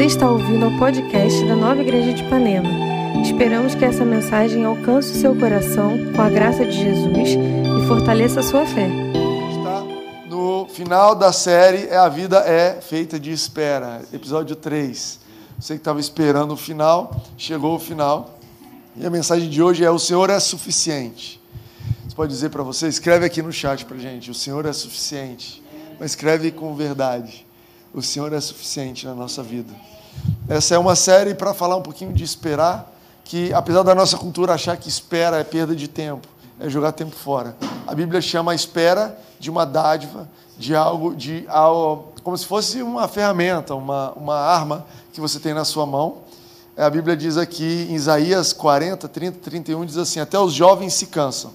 [0.00, 2.70] Você está ouvindo o podcast da Nova Igreja de Ipanema.
[3.22, 8.40] Esperamos que essa mensagem alcance o seu coração com a graça de Jesus e fortaleça
[8.40, 8.88] a sua fé.
[9.50, 9.84] Está
[10.26, 15.20] no final da série é A Vida é Feita de Espera, episódio 3.
[15.58, 18.38] Você que estava esperando o final, chegou o final.
[18.96, 21.38] E a mensagem de hoje é: O Senhor é suficiente.
[22.08, 25.62] Você pode dizer para você, escreve aqui no chat para gente: O Senhor é suficiente.
[25.98, 27.49] Mas escreve com verdade.
[27.92, 29.74] O Senhor é suficiente na nossa vida.
[30.48, 32.92] Essa é uma série para falar um pouquinho de esperar,
[33.24, 36.28] que apesar da nossa cultura achar que espera é perda de tempo,
[36.60, 37.56] é jogar tempo fora.
[37.88, 42.80] A Bíblia chama a espera de uma dádiva, de algo, de algo, como se fosse
[42.80, 46.18] uma ferramenta, uma, uma arma que você tem na sua mão.
[46.76, 51.06] A Bíblia diz aqui em Isaías 40, 30, 31, diz assim: Até os jovens se
[51.06, 51.50] cansam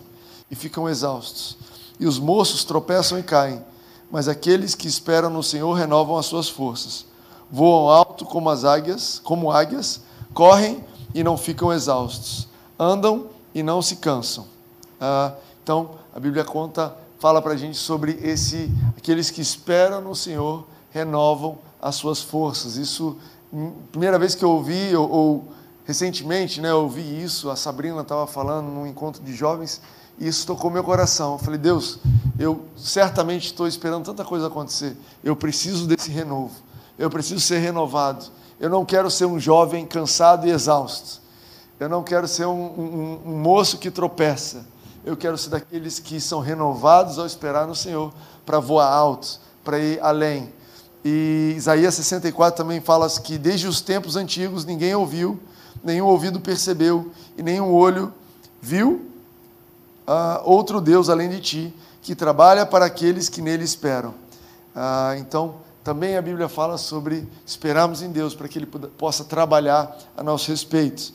[0.52, 1.58] e ficam exaustos,
[1.98, 3.64] e os moços tropeçam e caem
[4.12, 7.06] mas aqueles que esperam no Senhor renovam as suas forças.
[7.52, 10.02] Voam alto como as águias, como águias,
[10.34, 14.46] correm e não ficam exaustos, andam e não se cansam.
[15.00, 20.16] Ah, então, a Bíblia conta, fala para a gente sobre esse, aqueles que esperam no
[20.16, 22.78] Senhor renovam as suas forças.
[22.78, 23.18] Isso,
[23.54, 25.48] hum, primeira vez que eu ouvi, ou, ou
[25.86, 29.82] recentemente, né, eu ouvi isso, a Sabrina estava falando num encontro de jovens,
[30.18, 31.34] e isso tocou meu coração.
[31.34, 32.00] Eu falei, Deus,
[32.40, 34.96] eu certamente estou esperando tanta coisa acontecer.
[35.24, 36.54] Eu preciso desse renovo.
[36.98, 38.26] Eu preciso ser renovado.
[38.60, 41.22] Eu não quero ser um jovem cansado e exausto.
[41.80, 44.66] Eu não quero ser um, um, um moço que tropeça.
[45.04, 48.14] Eu quero ser daqueles que são renovados ao esperar no Senhor
[48.46, 50.52] para voar alto, para ir além.
[51.04, 55.40] E Isaías 64 também fala que desde os tempos antigos ninguém ouviu,
[55.84, 58.12] nenhum ouvido percebeu e nenhum olho
[58.62, 59.12] viu
[60.08, 64.10] uh, outro Deus além de ti, que trabalha para aqueles que nele esperam.
[64.76, 69.96] Uh, então, também a Bíblia fala sobre esperarmos em Deus para que Ele possa trabalhar
[70.18, 71.14] a nosso respeito.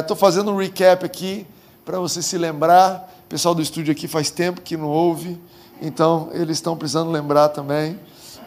[0.00, 1.46] Estou é, fazendo um recap aqui
[1.84, 3.10] para você se lembrar.
[3.24, 5.40] O pessoal do estúdio aqui faz tempo que não ouve,
[5.80, 7.98] então eles estão precisando lembrar também.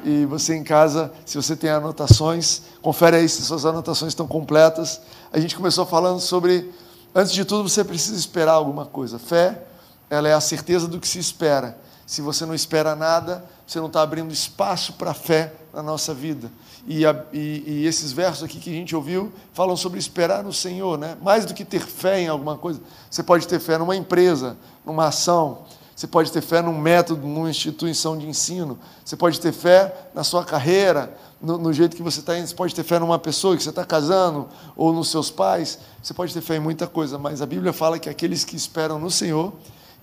[0.05, 5.01] E você em casa, se você tem anotações, confere aí se suas anotações estão completas.
[5.33, 6.71] A gente começou falando sobre,
[7.13, 9.19] antes de tudo, você precisa esperar alguma coisa.
[9.19, 9.62] Fé,
[10.09, 11.78] ela é a certeza do que se espera.
[12.06, 16.13] Se você não espera nada, você não está abrindo espaço para a fé na nossa
[16.13, 16.50] vida.
[16.88, 20.53] E, a, e, e, esses versos aqui que a gente ouviu falam sobre esperar no
[20.53, 21.17] Senhor, né?
[21.22, 22.79] Mais do que ter fé em alguma coisa,
[23.12, 27.50] você pode ter fé numa empresa, numa ação, você pode ter fé num método, numa
[27.50, 32.19] instituição de ensino, você pode ter fé na sua carreira, no, no jeito que você
[32.19, 35.29] está indo, você pode ter fé numa pessoa que você está casando, ou nos seus
[35.29, 38.55] pais, você pode ter fé em muita coisa, mas a Bíblia fala que aqueles que
[38.55, 39.53] esperam no Senhor,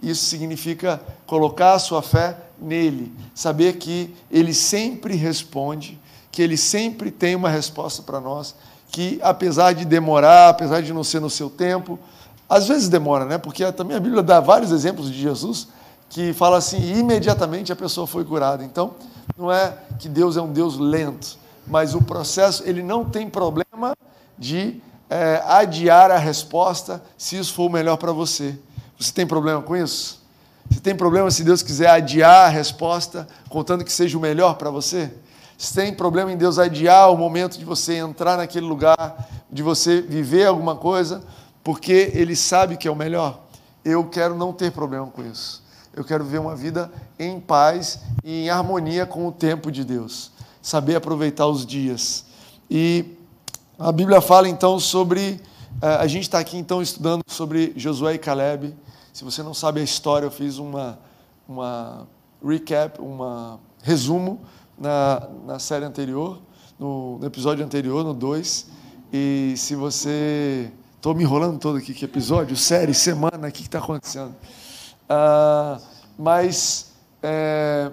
[0.03, 5.99] isso significa colocar a sua fé nele, saber que ele sempre responde,
[6.31, 8.55] que ele sempre tem uma resposta para nós,
[8.91, 11.99] que apesar de demorar, apesar de não ser no seu tempo,
[12.49, 13.39] às vezes demora, né?
[13.39, 15.69] Porque também a Bíblia dá vários exemplos de Jesus
[16.15, 18.63] que fala assim, imediatamente a pessoa foi curada.
[18.63, 18.95] Então,
[19.37, 21.37] não é que Deus é um Deus lento,
[21.67, 23.97] mas o processo, ele não tem problema
[24.39, 24.81] de
[25.11, 28.57] é, adiar a resposta se isso for o melhor para você.
[28.97, 30.23] Você tem problema com isso?
[30.71, 34.71] Você tem problema se Deus quiser adiar a resposta, contando que seja o melhor para
[34.71, 35.13] você?
[35.59, 40.01] Você tem problema em Deus adiar o momento de você entrar naquele lugar, de você
[40.01, 41.25] viver alguma coisa,
[41.65, 43.41] porque Ele sabe que é o melhor?
[43.85, 45.64] Eu quero não ter problema com isso.
[45.97, 50.33] Eu quero viver uma vida em paz e em harmonia com o tempo de Deus.
[50.61, 52.25] Saber aproveitar os dias.
[52.69, 53.05] E
[53.79, 55.41] a Bíblia fala então sobre.
[55.81, 58.75] Eh, a gente está aqui então estudando sobre Josué e Caleb.
[59.13, 60.99] Se você não sabe a história, eu fiz uma,
[61.49, 62.09] uma
[62.45, 64.41] recap, um resumo
[64.77, 66.41] na, na série anterior,
[66.77, 68.67] no, no episódio anterior, no 2.
[69.13, 70.73] E se você.
[70.97, 74.35] Estou me enrolando todo aqui, que episódio, série, semana, o que está acontecendo?
[75.09, 75.79] Ah,
[76.19, 76.93] mas,
[77.23, 77.91] é,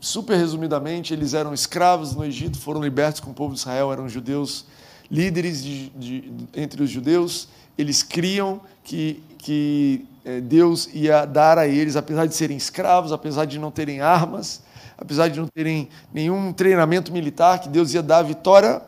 [0.00, 4.08] super resumidamente, eles eram escravos no Egito, foram libertos com o povo de Israel, eram
[4.08, 4.66] judeus,
[5.10, 11.66] líderes de, de, entre os judeus, eles criam que, que é, Deus ia dar a
[11.66, 14.62] eles, apesar de serem escravos, apesar de não terem armas,
[14.96, 18.80] apesar de não terem nenhum treinamento militar, que Deus ia dar a vitória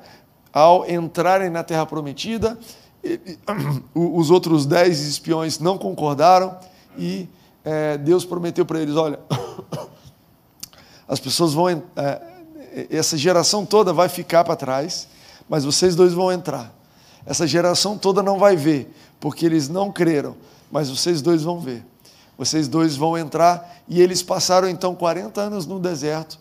[0.53, 2.59] ao entrarem na terra prometida.
[3.95, 6.57] Os outros dez espiões não concordaram
[6.99, 7.29] e
[7.65, 9.19] é, Deus prometeu para eles: olha,
[11.09, 12.23] as pessoas vão, é,
[12.91, 15.09] essa geração toda vai ficar para trás,
[15.49, 16.75] mas vocês dois vão entrar.
[17.25, 20.37] Essa geração toda não vai ver, porque eles não creram
[20.71, 21.85] mas vocês dois vão ver.
[22.37, 26.39] Vocês dois vão entrar e eles passaram então 40 anos no deserto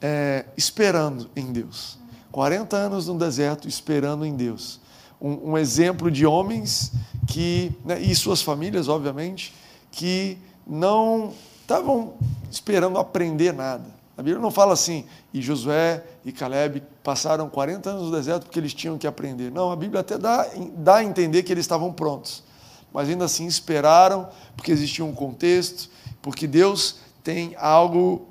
[0.00, 1.98] é, esperando em Deus.
[2.32, 4.80] 40 anos no deserto esperando em Deus.
[5.20, 6.92] Um, um exemplo de homens
[7.26, 9.54] que, né, e suas famílias, obviamente,
[9.98, 12.14] que não estavam
[12.48, 13.84] esperando aprender nada.
[14.16, 15.04] A Bíblia não fala assim,
[15.34, 19.50] e Josué e Caleb passaram 40 anos no deserto porque eles tinham que aprender.
[19.50, 20.46] Não, a Bíblia até dá,
[20.76, 22.44] dá a entender que eles estavam prontos.
[22.92, 25.90] Mas ainda assim esperaram, porque existia um contexto,
[26.22, 28.28] porque Deus tem algo,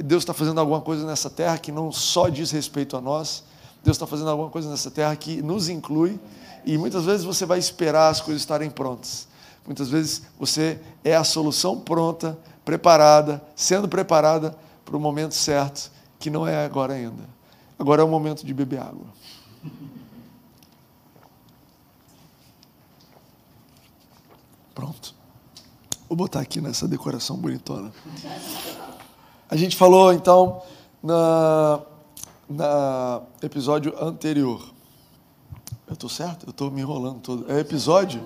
[0.00, 3.44] Deus está fazendo alguma coisa nessa terra que não só diz respeito a nós,
[3.84, 6.18] Deus está fazendo alguma coisa nessa terra que nos inclui,
[6.64, 9.28] e muitas vezes você vai esperar as coisas estarem prontas.
[9.66, 16.30] Muitas vezes você é a solução pronta, preparada, sendo preparada para o momento certo, que
[16.30, 17.24] não é agora ainda.
[17.78, 19.06] Agora é o momento de beber água.
[24.74, 25.14] Pronto.
[26.08, 27.92] Vou botar aqui nessa decoração bonitona.
[29.50, 30.62] A gente falou então
[31.02, 31.80] na,
[32.48, 34.62] na episódio anterior.
[35.86, 36.46] Eu estou certo?
[36.46, 37.50] Eu estou me enrolando todo.
[37.50, 38.22] É episódio?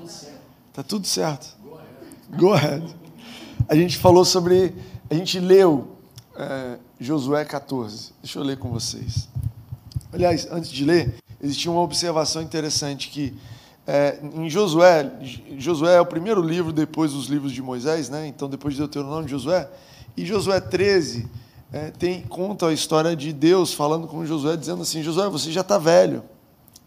[0.73, 1.57] Tá tudo certo.
[2.39, 2.85] Go ahead.
[3.69, 4.75] A gente falou sobre.
[5.11, 5.97] A gente leu
[6.37, 8.13] é, Josué 14.
[8.23, 9.29] Deixa eu ler com vocês.
[10.13, 13.37] Aliás, antes de ler, existia uma observação interessante que
[13.87, 15.11] é, em Josué,
[15.59, 18.27] Josué é o primeiro livro depois dos livros de Moisés, né?
[18.27, 19.69] Então depois de Deuteronômio de Josué,
[20.17, 21.29] e Josué 13
[21.73, 25.63] é, tem conta a história de Deus falando com Josué dizendo assim: Josué, você já
[25.63, 26.23] está velho.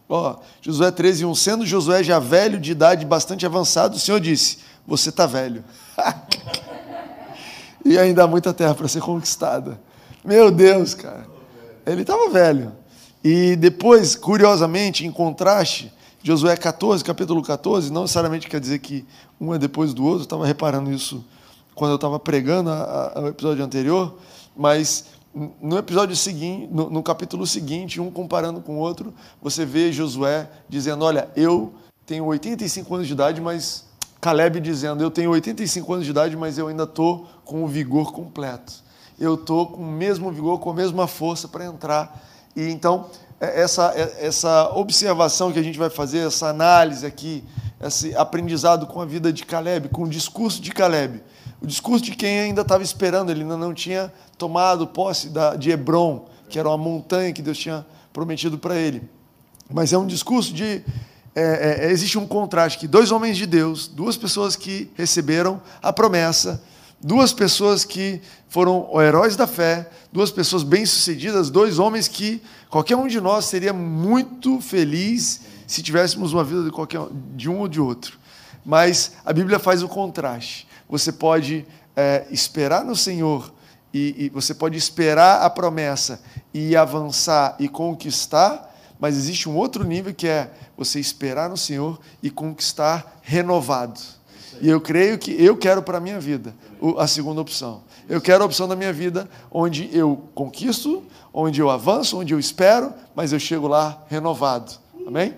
[0.07, 4.59] Ó, Josué 13, 1, sendo Josué já velho de idade bastante avançada, o Senhor disse:
[4.85, 5.63] Você está velho.
[7.83, 9.79] e ainda há muita terra para ser conquistada.
[10.23, 11.25] Meu Deus, cara.
[11.85, 12.71] Ele estava velho.
[13.23, 15.91] E depois, curiosamente, em contraste,
[16.21, 19.05] Josué 14, capítulo 14, não necessariamente quer dizer que
[19.39, 21.23] um é depois do outro, eu estava reparando isso
[21.75, 24.17] quando eu estava pregando o episódio anterior,
[24.55, 29.91] mas no episódio seguinte, no, no, capítulo seguinte, um comparando com o outro, você vê
[29.91, 31.73] Josué dizendo: Olha, eu
[32.05, 33.91] tenho 85 anos de idade, mas.
[34.21, 38.13] Caleb dizendo: Eu tenho 85 anos de idade, mas eu ainda estou com o vigor
[38.13, 38.73] completo.
[39.19, 42.23] Eu estou com o mesmo vigor, com a mesma força para entrar.
[42.55, 43.09] E então,
[43.39, 47.43] é, essa, é, essa observação que a gente vai fazer, essa análise aqui,
[47.81, 51.21] esse aprendizado com a vida de Caleb, com o discurso de Caleb,
[51.63, 55.71] o discurso de quem ainda estava esperando, ele ainda não tinha tomado posse da, de
[55.71, 59.01] Hebron, que era uma montanha que Deus tinha prometido para ele.
[59.73, 60.83] Mas é um discurso de.
[61.33, 65.93] É, é, existe um contraste que dois homens de Deus, duas pessoas que receberam a
[65.93, 66.61] promessa,
[67.01, 73.07] duas pessoas que foram heróis da fé, duas pessoas bem-sucedidas, dois homens que qualquer um
[73.07, 77.01] de nós seria muito feliz se tivéssemos uma vida de, qualquer,
[77.33, 78.19] de um ou de outro.
[78.65, 81.65] Mas a Bíblia faz o contraste você pode
[81.95, 83.53] é, esperar no Senhor
[83.93, 86.21] e, e você pode esperar a promessa
[86.53, 91.99] e avançar e conquistar, mas existe um outro nível que é você esperar no Senhor
[92.21, 93.99] e conquistar renovado.
[94.61, 96.55] E eu creio que eu quero para a minha vida
[96.97, 97.83] a segunda opção.
[98.07, 101.03] Eu quero a opção da minha vida onde eu conquisto,
[101.33, 104.73] onde eu avanço, onde eu espero, mas eu chego lá renovado.
[105.05, 105.35] Amém?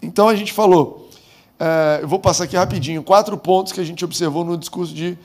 [0.00, 1.05] Então a gente falou
[1.58, 5.18] é, eu vou passar aqui rapidinho quatro pontos que a gente observou no discurso de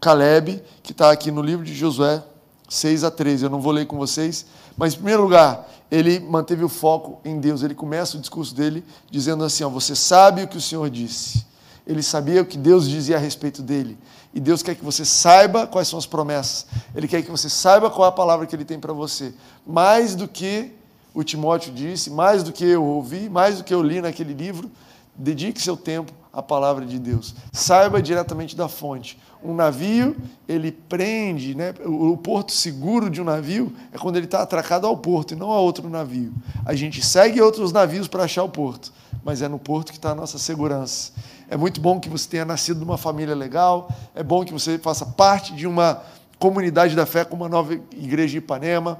[0.00, 2.22] Caleb, que está aqui no livro de Josué
[2.68, 3.44] 6 a 13.
[3.44, 4.46] Eu não vou ler com vocês,
[4.76, 7.62] mas em primeiro lugar, ele manteve o foco em Deus.
[7.62, 11.44] Ele começa o discurso dele dizendo assim: ó, Você sabe o que o Senhor disse.
[11.86, 13.98] Ele sabia o que Deus dizia a respeito dele.
[14.32, 16.66] E Deus quer que você saiba quais são as promessas.
[16.94, 19.34] Ele quer que você saiba qual é a palavra que ele tem para você.
[19.66, 20.72] Mais do que
[21.12, 24.70] o Timóteo disse, mais do que eu ouvi, mais do que eu li naquele livro,
[25.16, 27.34] Dedique seu tempo à palavra de Deus.
[27.52, 29.18] Saiba diretamente da fonte.
[29.42, 30.16] Um navio,
[30.48, 31.74] ele prende, né?
[31.84, 35.52] o porto seguro de um navio é quando ele está atracado ao porto e não
[35.52, 36.32] a outro navio.
[36.64, 38.92] A gente segue outros navios para achar o porto,
[39.22, 41.12] mas é no porto que está a nossa segurança.
[41.48, 45.04] É muito bom que você tenha nascido numa família legal, é bom que você faça
[45.04, 46.02] parte de uma
[46.38, 48.98] comunidade da fé como a nova igreja de Ipanema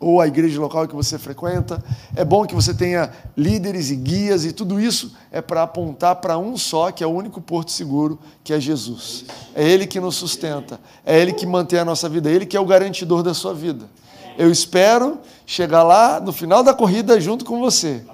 [0.00, 1.82] ou a igreja local que você frequenta.
[2.14, 6.38] É bom que você tenha líderes e guias, e tudo isso é para apontar para
[6.38, 9.24] um só, que é o único porto seguro, que é Jesus.
[9.54, 12.56] É Ele que nos sustenta, é Ele que mantém a nossa vida, é Ele que
[12.56, 13.86] é o garantidor da sua vida.
[14.36, 18.04] Eu espero chegar lá no final da corrida junto com você.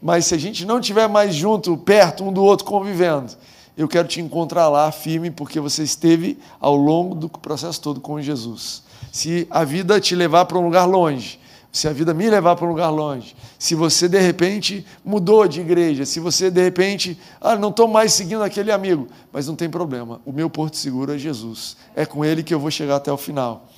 [0.00, 3.32] Mas se a gente não estiver mais junto, perto um do outro, convivendo,
[3.76, 8.20] eu quero te encontrar lá firme, porque você esteve ao longo do processo todo com
[8.20, 8.83] Jesus
[9.14, 11.38] se a vida te levar para um lugar longe,
[11.70, 15.60] se a vida me levar para um lugar longe, se você de repente mudou de
[15.60, 19.70] igreja, se você de repente, ah, não estou mais seguindo aquele amigo, mas não tem
[19.70, 23.12] problema, o meu porto seguro é Jesus, é com ele que eu vou chegar até
[23.12, 23.68] o final.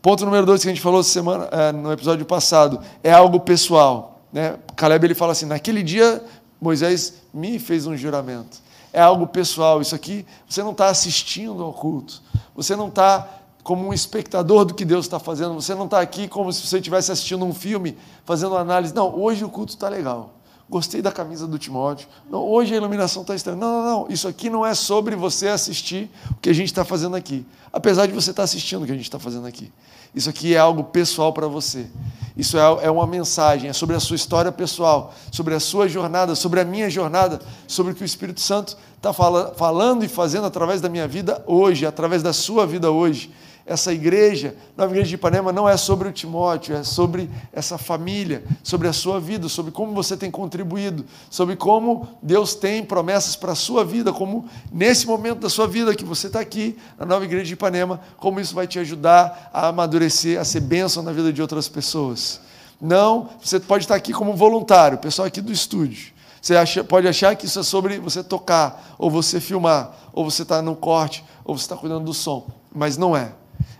[0.00, 4.22] Ponto número dois que a gente falou semana, é, no episódio passado é algo pessoal.
[4.32, 4.56] Né?
[4.74, 6.24] Caleb ele fala assim: naquele dia
[6.58, 8.64] Moisés me fez um juramento.
[8.94, 9.82] É algo pessoal.
[9.82, 12.22] Isso aqui você não está assistindo ao culto.
[12.54, 13.35] Você não está
[13.66, 15.52] como um espectador do que Deus está fazendo.
[15.54, 18.94] Você não está aqui como se você estivesse assistindo um filme, fazendo análise.
[18.94, 20.34] Não, hoje o culto está legal.
[20.70, 22.06] Gostei da camisa do Timóteo.
[22.30, 23.58] Não, hoje a iluminação está estranha.
[23.58, 24.06] Não, não, não.
[24.08, 27.44] Isso aqui não é sobre você assistir o que a gente está fazendo aqui.
[27.72, 29.72] Apesar de você estar tá assistindo o que a gente está fazendo aqui.
[30.14, 31.88] Isso aqui é algo pessoal para você.
[32.36, 36.36] Isso é, é uma mensagem, é sobre a sua história pessoal, sobre a sua jornada,
[36.36, 40.80] sobre a minha jornada, sobre o que o Espírito Santo está falando e fazendo através
[40.80, 43.28] da minha vida hoje, através da sua vida hoje
[43.66, 48.44] essa igreja, Nova Igreja de Ipanema, não é sobre o Timóteo, é sobre essa família,
[48.62, 53.52] sobre a sua vida, sobre como você tem contribuído, sobre como Deus tem promessas para
[53.52, 57.24] a sua vida, como nesse momento da sua vida que você está aqui na Nova
[57.24, 61.32] Igreja de Ipanema, como isso vai te ajudar a amadurecer, a ser bênção na vida
[61.32, 62.40] de outras pessoas.
[62.80, 66.14] Não, você pode estar aqui como voluntário, pessoal aqui do estúdio.
[66.40, 70.42] Você acha, pode achar que isso é sobre você tocar, ou você filmar, ou você
[70.42, 73.32] está no corte, ou você está cuidando do som, mas não é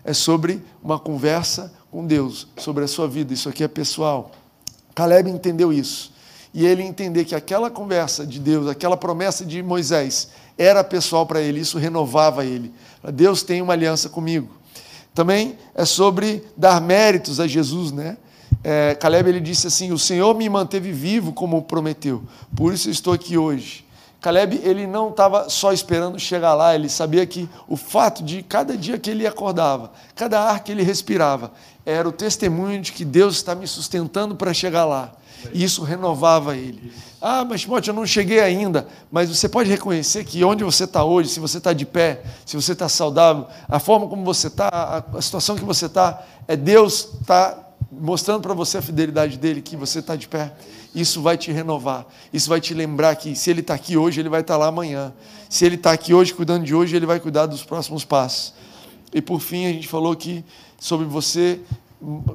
[0.05, 3.33] é sobre uma conversa com Deus, sobre a sua vida.
[3.33, 4.33] Isso aqui é pessoal.
[4.95, 6.13] Caleb entendeu isso.
[6.53, 10.29] E ele entender que aquela conversa de Deus, aquela promessa de Moisés,
[10.59, 12.73] era pessoal para ele, isso renovava ele.
[13.13, 14.57] Deus tem uma aliança comigo.
[15.15, 18.19] Também é sobre dar méritos a Jesus, né?
[18.63, 22.23] É, Caleb ele disse assim: O Senhor me manteve vivo como prometeu,
[22.55, 23.86] por isso estou aqui hoje.
[24.27, 28.77] Caleb ele não estava só esperando chegar lá, ele sabia que o fato de cada
[28.77, 31.53] dia que ele acordava, cada ar que ele respirava,
[31.85, 35.13] era o testemunho de que Deus está me sustentando para chegar lá.
[35.53, 36.93] E isso renovava ele.
[37.23, 38.89] Ah, mas Timóteo, eu não cheguei ainda.
[39.13, 42.57] Mas você pode reconhecer que onde você está hoje, se você está de pé, se
[42.57, 47.11] você está saudável, a forma como você está, a situação que você está, é Deus
[47.21, 50.53] está mostrando para você a fidelidade dele, que você está de pé.
[50.95, 52.07] Isso vai te renovar.
[52.33, 54.67] Isso vai te lembrar que se ele está aqui hoje, ele vai estar tá lá
[54.69, 55.13] amanhã.
[55.49, 58.55] Se ele está aqui hoje, cuidando de hoje, ele vai cuidar dos próximos passos.
[59.13, 60.45] E por fim, a gente falou que
[60.79, 61.61] sobre você,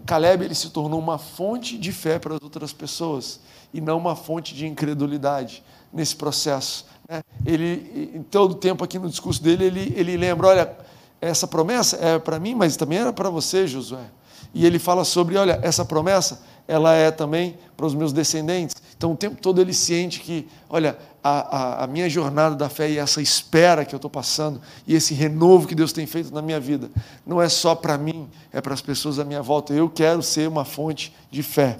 [0.05, 3.39] Caleb ele se tornou uma fonte de fé para as outras pessoas
[3.73, 6.85] e não uma fonte de incredulidade nesse processo.
[7.07, 7.21] Né?
[7.45, 10.77] Ele, em todo tempo aqui no discurso dele, ele, ele lembra: olha,
[11.19, 14.05] essa promessa é para mim, mas também era para você, Josué.
[14.53, 18.75] E ele fala sobre, olha, essa promessa, ela é também para os meus descendentes.
[18.95, 22.89] Então, o tempo todo ele sente que, olha, a, a, a minha jornada da fé
[22.89, 26.41] e essa espera que eu estou passando, e esse renovo que Deus tem feito na
[26.41, 26.89] minha vida,
[27.25, 29.73] não é só para mim, é para as pessoas à minha volta.
[29.73, 31.77] Eu quero ser uma fonte de fé.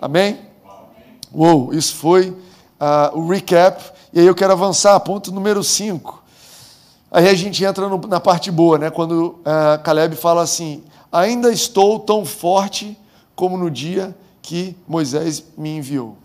[0.00, 0.38] Amém?
[1.32, 3.82] Uou, isso foi uh, o recap.
[4.12, 6.20] E aí eu quero avançar, ponto número 5.
[7.10, 8.90] Aí a gente entra no, na parte boa, né?
[8.90, 12.98] quando uh, Caleb fala assim: ainda estou tão forte
[13.34, 16.16] como no dia que Moisés me enviou.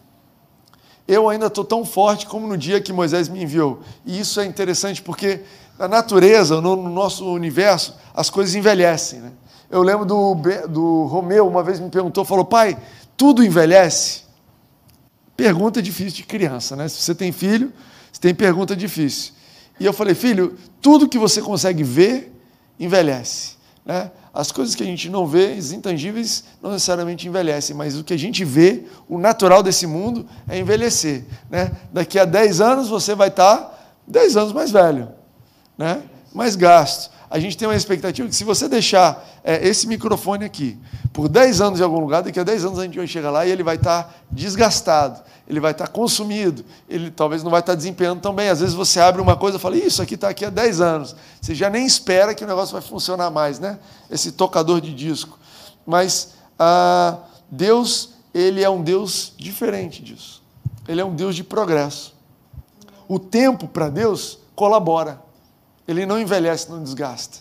[1.08, 3.82] Eu ainda estou tão forte como no dia que Moisés me enviou.
[4.06, 5.42] E isso é interessante porque
[5.78, 9.20] na natureza, no, nosso universo, as coisas envelhecem.
[9.20, 9.32] Né?
[9.70, 10.36] Eu lembro do,
[10.68, 12.78] do Romeu, uma vez me perguntou, falou, pai,
[13.16, 14.24] tudo envelhece?
[15.38, 16.88] Pergunta difícil de criança, né?
[16.88, 17.72] Se você tem filho,
[18.12, 19.34] você tem pergunta difícil.
[19.80, 22.34] E eu falei, filho, tudo que você consegue ver,
[22.80, 23.58] envelhece.
[23.86, 24.10] Né?
[24.36, 28.14] As coisas que a gente não vê, os intangíveis, não necessariamente envelhecem, mas o que
[28.14, 31.24] a gente vê, o natural desse mundo, é envelhecer.
[31.50, 31.72] Né?
[31.94, 35.08] Daqui a 10 anos você vai estar 10 anos mais velho,
[35.78, 36.04] né?
[36.34, 37.15] mais gasto.
[37.30, 40.78] A gente tem uma expectativa que se você deixar é, esse microfone aqui
[41.12, 43.46] por 10 anos em algum lugar, daqui a 10 anos a gente vai chegar lá
[43.46, 48.22] e ele vai estar desgastado, ele vai estar consumido, ele talvez não vai estar desempenhando
[48.22, 48.50] tão bem.
[48.50, 51.16] Às vezes você abre uma coisa e fala, isso aqui está aqui há 10 anos.
[51.42, 53.80] Você já nem espera que o negócio vai funcionar mais, né?
[54.10, 55.40] Esse tocador de disco.
[55.86, 60.44] Mas ah, Deus, ele é um Deus diferente disso.
[60.88, 62.14] Ele é um Deus de progresso.
[63.08, 65.25] O tempo para Deus colabora.
[65.88, 67.38] Ele não envelhece, não desgasta.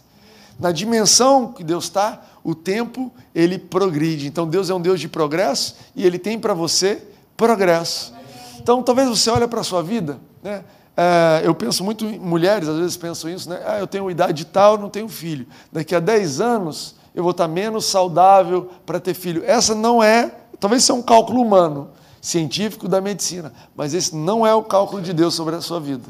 [0.58, 4.26] Na dimensão que Deus está, o tempo ele progride.
[4.26, 7.02] Então Deus é um Deus de progresso e Ele tem para você
[7.36, 8.14] progresso.
[8.60, 10.62] Então talvez você olhe para a sua vida, né?
[10.96, 13.60] É, eu penso muito em mulheres, às vezes pensam isso, né?
[13.66, 15.44] Ah, eu tenho idade tal, não tenho filho.
[15.72, 19.42] Daqui a 10 anos eu vou estar menos saudável para ter filho.
[19.44, 24.54] Essa não é, talvez seja um cálculo humano, científico da medicina, mas esse não é
[24.54, 26.04] o cálculo de Deus sobre a sua vida.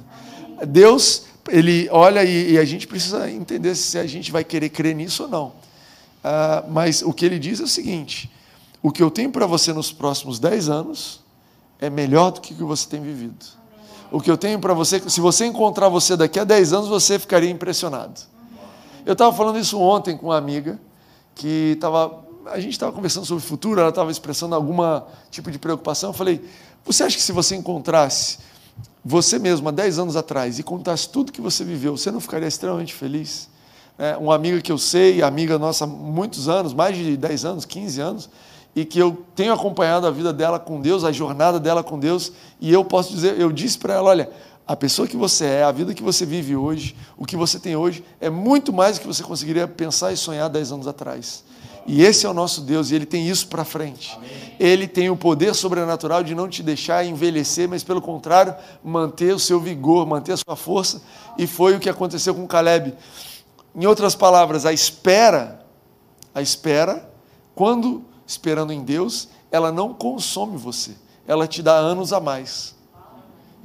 [0.68, 4.94] Deus ele olha e, e, a gente precisa entender se a gente vai querer crer
[4.94, 5.46] nisso ou não.
[5.48, 8.30] Uh, mas o que ele diz é o seguinte:
[8.82, 11.20] o que eu tenho para você nos próximos 10 anos
[11.78, 13.44] é melhor do que o que você tem vivido.
[14.10, 17.18] O que eu tenho para você, se você encontrar você daqui a 10 anos, você
[17.18, 18.20] ficaria impressionado.
[19.04, 20.80] Eu estava falando isso ontem com uma amiga,
[21.34, 22.24] que estava.
[22.46, 24.76] A gente estava conversando sobre o futuro, ela estava expressando algum
[25.30, 26.10] tipo de preocupação.
[26.10, 26.44] Eu falei:
[26.84, 28.38] você acha que se você encontrasse
[29.04, 32.48] você mesmo há 10 anos atrás e contasse tudo que você viveu, você não ficaria
[32.48, 33.48] extremamente feliz?
[33.98, 37.64] É, uma amiga que eu sei, amiga nossa há muitos anos, mais de 10 anos,
[37.64, 38.30] 15 anos,
[38.74, 42.32] e que eu tenho acompanhado a vida dela com Deus, a jornada dela com Deus,
[42.60, 44.30] e eu posso dizer, eu disse para ela, olha,
[44.66, 47.76] a pessoa que você é, a vida que você vive hoje, o que você tem
[47.76, 51.44] hoje, é muito mais do que você conseguiria pensar e sonhar 10 anos atrás.
[51.86, 54.14] E esse é o nosso Deus, e Ele tem isso para frente.
[54.16, 54.30] Amém.
[54.58, 59.38] Ele tem o poder sobrenatural de não te deixar envelhecer, mas pelo contrário, manter o
[59.38, 61.02] seu vigor, manter a sua força.
[61.36, 62.94] E foi o que aconteceu com Caleb.
[63.74, 65.60] Em outras palavras, a espera,
[66.34, 67.10] a espera,
[67.54, 70.92] quando esperando em Deus, ela não consome você,
[71.26, 72.74] ela te dá anos a mais.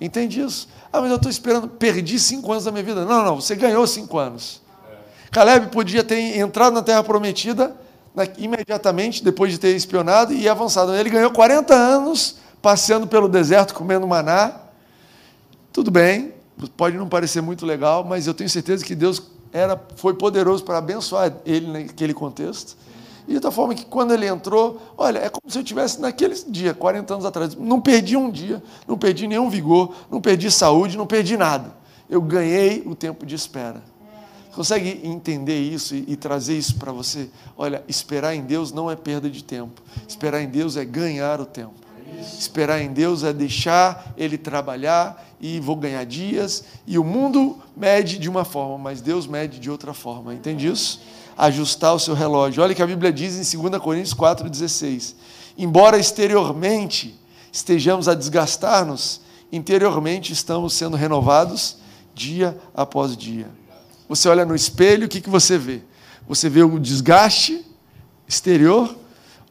[0.01, 0.67] Entende isso?
[0.91, 3.05] Ah, mas eu estou esperando, perdi cinco anos da minha vida.
[3.05, 4.61] Não, não, você ganhou cinco anos.
[5.31, 7.78] Caleb podia ter entrado na terra prometida
[8.38, 10.95] imediatamente depois de ter espionado e avançado.
[10.95, 14.53] Ele ganhou 40 anos passeando pelo deserto comendo maná.
[15.71, 16.33] Tudo bem,
[16.75, 19.21] pode não parecer muito legal, mas eu tenho certeza que Deus
[19.53, 22.75] era, foi poderoso para abençoar ele naquele contexto.
[23.27, 26.73] E de forma que quando ele entrou, olha, é como se eu tivesse naquele dia,
[26.73, 31.05] 40 anos atrás, não perdi um dia, não perdi nenhum vigor, não perdi saúde, não
[31.05, 31.71] perdi nada.
[32.09, 33.83] Eu ganhei o tempo de espera.
[34.59, 37.29] Consegue entender isso e, trazer isso para você?
[37.57, 39.81] Olha, esperar em Deus não é perda de tempo.
[40.05, 41.75] Esperar em Deus é ganhar o tempo.
[42.37, 46.65] Esperar em Deus é deixar Ele trabalhar e vou ganhar dias.
[46.85, 50.33] E o mundo mede de uma forma, mas Deus mede de outra forma.
[50.33, 50.99] Entende isso?
[51.37, 52.61] Ajustar o seu relógio.
[52.61, 55.15] Olha o que a Bíblia diz em 2 Coríntios 4,16.
[55.57, 57.17] Embora exteriormente
[57.49, 59.21] estejamos a desgastar-nos,
[59.53, 61.77] interiormente estamos sendo renovados
[62.13, 63.57] dia após dia.
[64.09, 65.81] Você olha no espelho, o que, que você vê?
[66.27, 67.63] Você vê o desgaste
[68.27, 68.95] exterior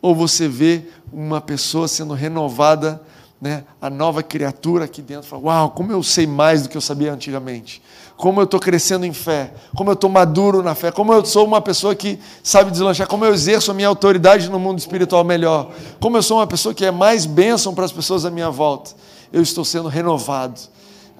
[0.02, 3.00] ou você vê uma pessoa sendo renovada,
[3.40, 5.28] né, a nova criatura aqui dentro?
[5.28, 7.80] Fala, Uau, como eu sei mais do que eu sabia antigamente.
[8.16, 9.54] Como eu estou crescendo em fé.
[9.76, 10.90] Como eu estou maduro na fé.
[10.90, 13.06] Como eu sou uma pessoa que sabe deslanchar.
[13.06, 15.70] Como eu exerço a minha autoridade no mundo espiritual melhor.
[16.00, 18.90] Como eu sou uma pessoa que é mais bênção para as pessoas à minha volta.
[19.32, 20.60] Eu estou sendo renovado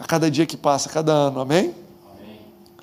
[0.00, 1.38] a cada dia que passa, a cada ano.
[1.38, 1.72] Amém?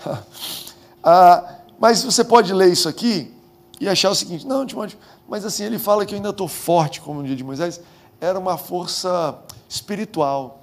[1.03, 3.33] ah, mas você pode ler isso aqui
[3.79, 7.01] e achar o seguinte: não, Timóteo, mas assim, ele fala que eu ainda estou forte,
[7.01, 7.81] como no dia de Moisés.
[8.19, 9.37] Era uma força
[9.67, 10.61] espiritual.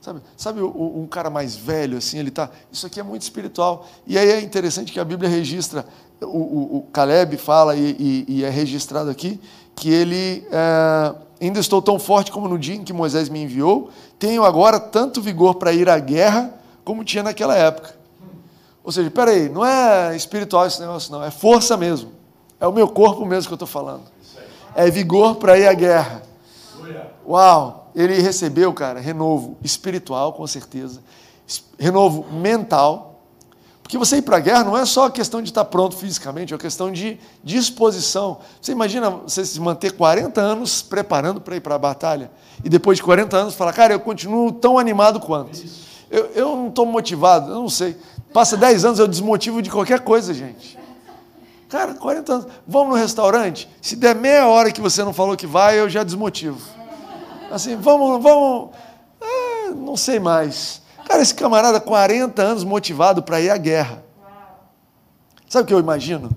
[0.00, 2.50] Sabe, sabe um cara mais velho, assim, ele tá.
[2.72, 3.86] Isso aqui é muito espiritual.
[4.06, 5.84] E aí é interessante que a Bíblia registra,
[6.22, 9.40] o, o, o Caleb fala, e, e, e, é registrado aqui,
[9.76, 10.46] que ele.
[10.50, 14.80] É, ainda estou tão forte como no dia em que Moisés me enviou, tenho agora
[14.80, 17.99] tanto vigor para ir à guerra como tinha naquela época.
[18.90, 22.10] Ou seja, peraí, não é espiritual esse negócio, não, é força mesmo.
[22.58, 24.02] É o meu corpo mesmo que eu estou falando.
[24.74, 26.22] É vigor para ir à guerra.
[27.24, 27.92] Uau!
[27.94, 31.00] Ele recebeu, cara, renovo espiritual, com certeza,
[31.78, 33.20] renovo mental.
[33.80, 36.56] Porque você ir para a guerra não é só questão de estar pronto fisicamente, é
[36.56, 38.38] uma questão de disposição.
[38.60, 42.28] Você imagina você se manter 40 anos preparando para ir para a batalha
[42.64, 45.56] e depois de 40 anos falar, cara, eu continuo tão animado quanto.
[46.10, 47.96] Eu, eu não estou motivado, eu não sei.
[48.32, 50.78] Passa 10 anos, eu desmotivo de qualquer coisa, gente.
[51.68, 52.46] Cara, 40 anos.
[52.66, 53.68] Vamos no restaurante?
[53.80, 56.60] Se der meia hora que você não falou que vai, eu já desmotivo.
[57.50, 58.70] Assim, vamos, vamos.
[59.20, 60.82] Ah, não sei mais.
[61.06, 64.04] Cara, esse camarada, 40 anos motivado para ir à guerra.
[65.48, 66.30] Sabe o que eu imagino?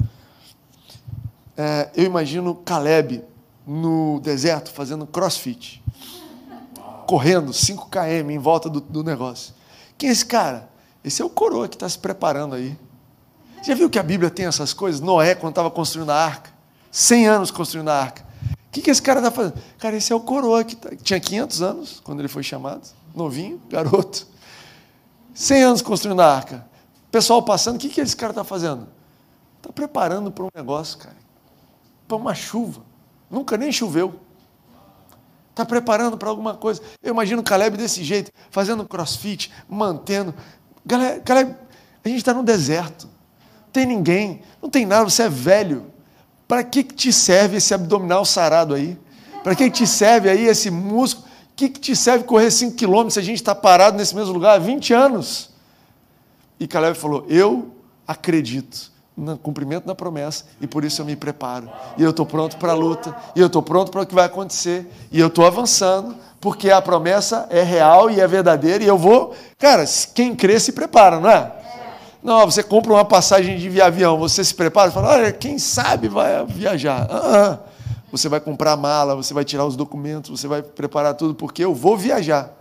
[1.56, 3.24] É, eu imagino Caleb
[3.66, 5.84] no deserto fazendo crossfit,
[7.06, 9.54] correndo 5 km em volta do, do negócio.
[9.98, 10.73] Quem é esse cara?
[11.04, 12.78] Esse é o coroa que está se preparando aí.
[13.64, 15.02] Já viu que a Bíblia tem essas coisas?
[15.02, 16.52] Noé, quando estava construindo a arca,
[16.92, 18.24] 100 anos construindo a arca.
[18.52, 19.56] O que, que esse cara está fazendo?
[19.78, 20.90] Cara, esse é o coroa que tá...
[20.96, 24.28] tinha 500 anos quando ele foi chamado, novinho, garoto.
[25.34, 26.66] 100 anos construindo a arca.
[27.12, 28.88] Pessoal passando, o que, que esse cara está fazendo?
[29.58, 31.16] Está preparando para um negócio, cara.
[32.08, 32.82] Para uma chuva.
[33.30, 34.20] Nunca nem choveu.
[35.52, 36.82] Está preparando para alguma coisa.
[37.02, 40.34] Eu imagino o Caleb desse jeito, fazendo crossfit, mantendo.
[40.86, 41.60] Galera, galera
[42.04, 43.06] a gente está no deserto.
[43.06, 45.86] Não tem ninguém, não tem nada, você é velho.
[46.48, 48.98] Para que, que te serve esse abdominal sarado aí?
[49.44, 51.28] Para que, que te serve aí esse músculo?
[51.28, 54.34] O que, que te serve correr 5 quilômetros se a gente está parado nesse mesmo
[54.34, 55.50] lugar há 20 anos?
[56.60, 57.72] E Caleb falou: Eu
[58.08, 61.70] acredito no cumprimento da promessa e por isso eu me preparo.
[61.98, 64.26] E eu estou pronto para a luta, e eu estou pronto para o que vai
[64.26, 68.98] acontecer, e eu estou avançando, porque a promessa é real e é verdadeira, e eu
[68.98, 69.34] vou.
[69.58, 71.50] Cara, quem crê se prepara, não é?
[72.22, 76.10] Não, você compra uma passagem de avião, você se prepara e fala, olha, quem sabe
[76.10, 77.08] vai viajar.
[77.10, 77.60] Ah,
[78.12, 81.64] você vai comprar a mala, você vai tirar os documentos, você vai preparar tudo, porque
[81.64, 82.52] eu vou viajar.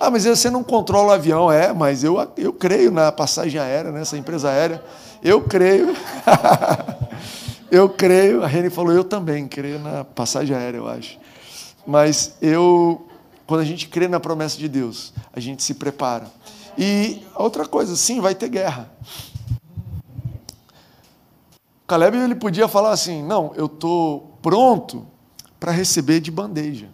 [0.00, 1.52] Ah, mas você não controla o avião.
[1.52, 4.82] É, mas eu, eu creio na passagem aérea, nessa empresa aérea.
[5.22, 5.94] Eu creio.
[7.70, 8.42] eu creio.
[8.42, 11.18] A Reni falou, eu também creio na passagem aérea, eu acho.
[11.86, 13.06] Mas eu,
[13.50, 16.30] quando a gente crê na promessa de Deus, a gente se prepara.
[16.78, 18.88] E outra coisa, sim, vai ter guerra.
[21.84, 25.04] Caleb ele podia falar assim: não, eu estou pronto
[25.58, 26.90] para receber de bandeja.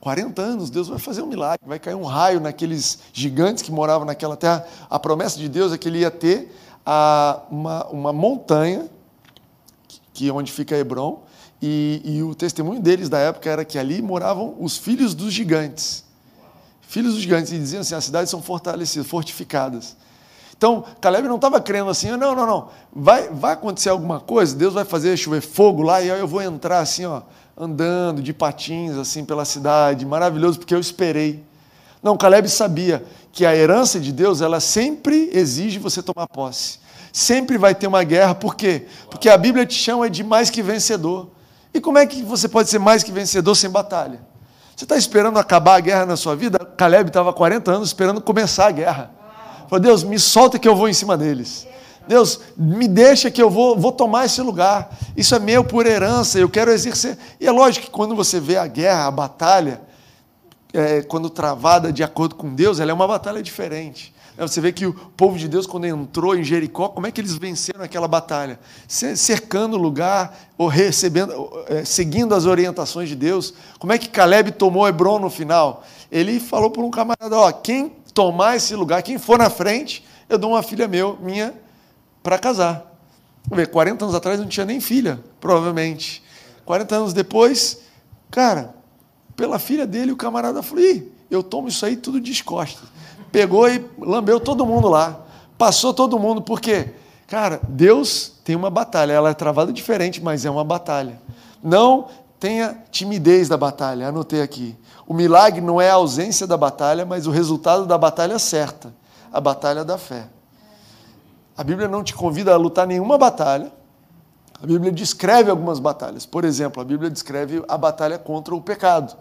[0.00, 4.04] 40 anos, Deus vai fazer um milagre, vai cair um raio naqueles gigantes que moravam
[4.06, 4.66] naquela terra.
[4.90, 8.86] A promessa de Deus é que ele ia ter a, uma, uma montanha,
[10.12, 11.22] que é onde fica Hebron,
[11.62, 16.04] e, e, o testemunho deles da época era que ali moravam os filhos dos gigantes.
[16.80, 19.96] Filhos dos gigantes, e diziam assim: as cidades são fortalecidas, fortificadas.
[20.60, 24.74] Então, Caleb não estava crendo assim, não, não, não, vai, vai acontecer alguma coisa, Deus
[24.74, 27.22] vai fazer chover fogo lá e aí eu vou entrar assim, ó,
[27.56, 31.42] andando de patins assim pela cidade, maravilhoso, porque eu esperei.
[32.02, 36.78] Não, Caleb sabia que a herança de Deus, ela sempre exige você tomar posse.
[37.10, 38.86] Sempre vai ter uma guerra, por quê?
[39.10, 41.28] Porque a Bíblia te chama de mais que vencedor.
[41.72, 44.20] E como é que você pode ser mais que vencedor sem batalha?
[44.74, 46.58] Você está esperando acabar a guerra na sua vida?
[46.58, 49.10] Caleb estava 40 anos esperando começar a guerra.
[49.68, 51.66] Falou, Deus, me solta que eu vou em cima deles.
[52.08, 54.96] Deus, me deixa que eu vou, vou tomar esse lugar.
[55.16, 57.16] Isso é meu por herança, eu quero exercer.
[57.38, 59.80] E é lógico que quando você vê a guerra, a batalha,
[60.72, 64.14] é, quando travada de acordo com Deus, ela é uma batalha diferente.
[64.40, 67.20] É, você vê que o povo de Deus, quando entrou em Jericó, como é que
[67.20, 68.58] eles venceram aquela batalha?
[68.88, 73.52] Cercando o lugar, ou recebendo, é, seguindo as orientações de Deus.
[73.78, 75.84] Como é que Caleb tomou Hebron no final?
[76.10, 80.38] Ele falou para um camarada: ó, quem tomar esse lugar, quem for na frente, eu
[80.38, 81.52] dou uma filha meu, minha
[82.22, 82.98] para casar.
[83.44, 86.22] Vamos ver, 40 anos atrás não tinha nem filha, provavelmente.
[86.64, 87.82] 40 anos depois,
[88.30, 88.74] cara,
[89.36, 92.88] pela filha dele, o camarada falou: Ih, eu tomo isso aí tudo de costas.
[93.32, 95.20] Pegou e lambeu todo mundo lá.
[95.56, 96.94] Passou todo mundo, porque,
[97.26, 99.12] cara, Deus tem uma batalha.
[99.12, 101.20] Ela é travada diferente, mas é uma batalha.
[101.62, 104.76] Não tenha timidez da batalha, anotei aqui.
[105.06, 108.92] O milagre não é a ausência da batalha, mas o resultado da batalha certa
[109.32, 110.26] a batalha da fé.
[111.56, 113.72] A Bíblia não te convida a lutar nenhuma batalha.
[114.62, 116.26] A Bíblia descreve algumas batalhas.
[116.26, 119.16] Por exemplo, a Bíblia descreve a batalha contra o pecado.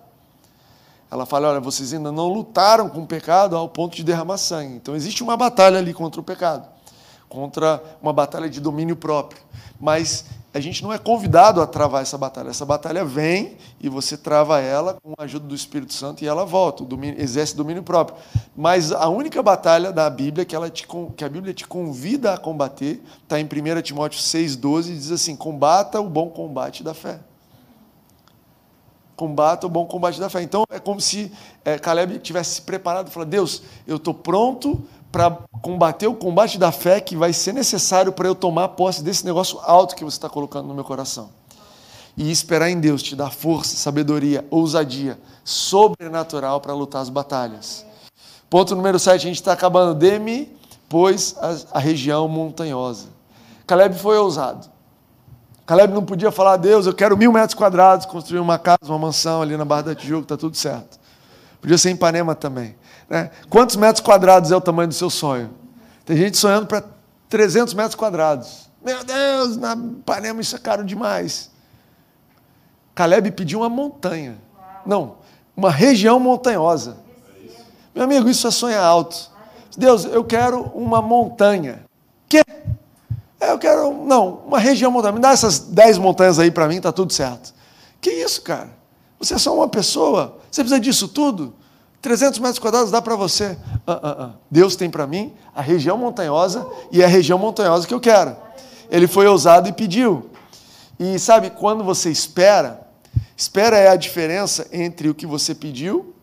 [1.12, 4.76] Ela fala: olha, vocês ainda não lutaram com o pecado ao ponto de derramar sangue.
[4.76, 6.68] Então existe uma batalha ali contra o pecado,
[7.28, 9.42] contra uma batalha de domínio próprio.
[9.80, 12.50] Mas a gente não é convidado a travar essa batalha.
[12.50, 16.44] Essa batalha vem e você trava ela com a ajuda do Espírito Santo e ela
[16.44, 18.18] volta, domínio, exerce domínio próprio.
[18.56, 22.38] Mas a única batalha da Bíblia que, ela te, que a Bíblia te convida a
[22.38, 27.20] combater está em 1 Timóteo 6,12 e diz assim: combata o bom combate da fé.
[29.20, 30.42] Combata o bom combate da fé.
[30.42, 31.30] Então é como se
[31.66, 36.58] é, Caleb tivesse se preparado e falado: Deus, eu estou pronto para combater o combate
[36.58, 40.16] da fé que vai ser necessário para eu tomar posse desse negócio alto que você
[40.16, 41.32] está colocando no meu coração.
[42.16, 47.86] E esperar em Deus te dar força, sabedoria, ousadia sobrenatural para lutar as batalhas.
[48.50, 49.96] Ponto número 7, a gente está acabando.
[49.96, 50.50] Dê-me,
[50.88, 53.08] pois, a, a, região montanhosa.
[53.68, 54.66] Caleb foi ousado.
[55.70, 59.40] Caleb não podia falar, Deus, eu quero mil metros quadrados, construir uma casa, uma mansão
[59.40, 61.00] ali na Barra da Tijuca, está tudo certo.
[61.62, 62.76] Podia ser em Ipanema também.
[63.08, 63.30] Né?
[63.52, 65.52] Quantos metros quadrados é o tamanho do seu sonho?
[66.06, 66.84] Tem gente sonhando para
[67.30, 68.68] 300 metros quadrados.
[68.84, 71.52] Meu Deus, na Ipanema isso é caro demais.
[72.96, 74.40] Caleb pediu uma montanha.
[74.84, 75.18] Não,
[75.56, 76.98] uma região montanhosa.
[77.94, 79.30] Meu amigo, isso é sonhar alto.
[79.78, 81.86] Deus, eu quero uma montanha.
[82.28, 82.42] Quê?
[83.40, 85.16] É, eu quero, não, uma região montanhosa.
[85.16, 87.54] Me dá essas 10 montanhas aí para mim, tá tudo certo.
[88.02, 88.70] Que isso, cara?
[89.20, 90.38] Você é só uma pessoa.
[90.50, 91.54] Você precisa disso tudo?
[92.02, 93.58] 300 metros quadrados dá para você.
[93.88, 94.34] Uh, uh, uh.
[94.50, 98.36] Deus tem para mim a região montanhosa e é a região montanhosa que eu quero.
[98.90, 100.30] Ele foi ousado e pediu.
[101.00, 102.88] E sabe, quando você espera,
[103.36, 106.14] espera é a diferença entre o que você pediu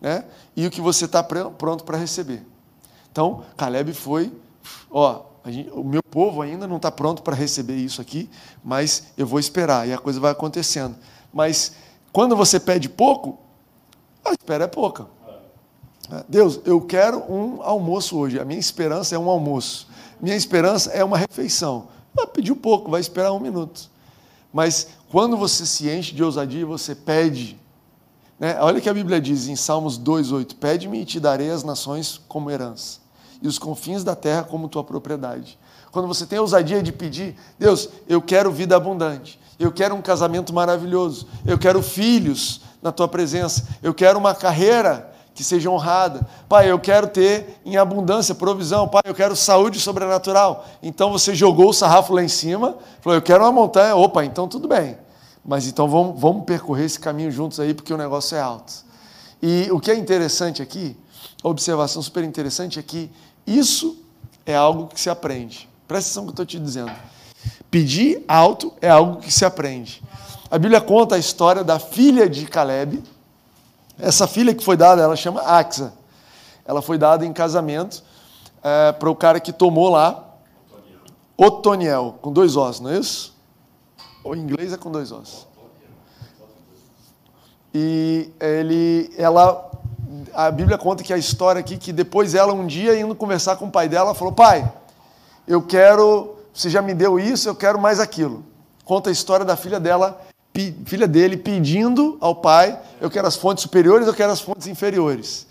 [0.00, 0.24] né,
[0.56, 2.42] e o que você está pronto para receber.
[3.10, 4.32] Então, Caleb foi,
[4.90, 8.30] ó, gente, o meu povo ainda não está pronto para receber isso aqui,
[8.62, 10.96] mas eu vou esperar e a coisa vai acontecendo.
[11.32, 11.72] Mas
[12.12, 13.38] quando você pede pouco,
[14.24, 15.06] a espera é pouca.
[16.28, 18.38] Deus, eu quero um almoço hoje.
[18.38, 19.88] A minha esperança é um almoço.
[20.20, 21.88] Minha esperança é uma refeição.
[22.18, 23.90] Ah, pediu pouco, vai esperar um minuto.
[24.52, 27.58] Mas quando você se enche de ousadia, você pede.
[28.38, 28.58] Né?
[28.60, 32.20] Olha o que a Bíblia diz em Salmos 2,8: Pede-me e te darei as nações
[32.28, 33.00] como herança,
[33.42, 35.58] e os confins da terra como tua propriedade.
[35.90, 40.00] Quando você tem a ousadia de pedir, Deus, eu quero vida abundante, eu quero um
[40.00, 46.26] casamento maravilhoso, eu quero filhos na tua presença, eu quero uma carreira que seja honrada.
[46.48, 48.86] Pai, eu quero ter em abundância provisão.
[48.86, 50.66] Pai, eu quero saúde sobrenatural.
[50.82, 53.96] Então você jogou o sarrafo lá em cima, falou, eu quero uma montanha.
[53.96, 54.98] Opa, então tudo bem.
[55.44, 58.72] Mas então vamos, vamos percorrer esse caminho juntos aí, porque o negócio é alto.
[59.42, 60.96] E o que é interessante aqui,
[61.42, 63.10] a observação super interessante é que
[63.46, 63.96] isso
[64.46, 65.68] é algo que se aprende.
[65.86, 66.92] Presta atenção no que eu estou te dizendo.
[67.70, 70.02] Pedir alto é algo que se aprende.
[70.50, 73.02] A Bíblia conta a história da filha de Caleb,
[73.98, 75.92] essa filha que foi dada, ela chama Axa.
[76.64, 78.02] Ela foi dada em casamento
[78.62, 80.32] é, para o cara que tomou lá
[81.36, 83.34] Otoniel, com dois ossos, não é isso?
[84.22, 85.46] O inglês é com dois ossos.
[87.74, 89.71] E ele, ela,
[90.34, 93.66] a Bíblia conta que a história aqui, que depois ela um dia indo conversar com
[93.66, 94.70] o pai dela, falou: Pai,
[95.46, 98.44] eu quero, você já me deu isso, eu quero mais aquilo.
[98.84, 100.20] Conta a história da filha dela
[100.84, 105.46] filha dele pedindo ao pai: eu quero as fontes superiores, eu quero as fontes inferiores.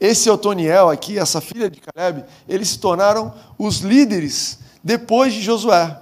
[0.00, 5.98] Esse Otoniel aqui, essa filha de Caleb, eles se tornaram os líderes depois de Josué.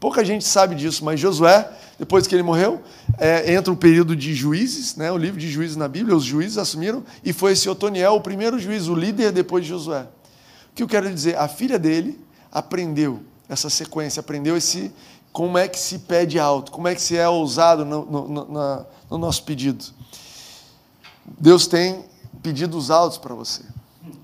[0.00, 1.68] Pouca gente sabe disso, mas Josué,
[2.02, 2.82] depois que ele morreu,
[3.16, 6.58] é, entra o período de juízes, né, o livro de juízes na Bíblia, os juízes
[6.58, 10.08] assumiram, e foi esse Otoniel o primeiro juiz, o líder depois de Josué.
[10.72, 11.38] O que eu quero dizer?
[11.38, 12.18] A filha dele
[12.50, 14.92] aprendeu essa sequência, aprendeu esse,
[15.30, 18.86] como é que se pede alto, como é que se é ousado no, no, no,
[19.08, 19.84] no nosso pedido.
[21.38, 22.04] Deus tem
[22.42, 23.62] pedidos altos para você.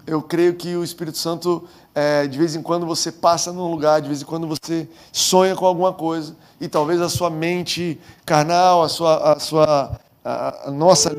[0.05, 4.03] Eu creio que o Espírito Santo, é, de vez em quando você passa num lugar,
[4.03, 8.83] de vez em quando você sonha com alguma coisa, e talvez a sua mente carnal,
[8.83, 11.11] a sua, a sua a, nossa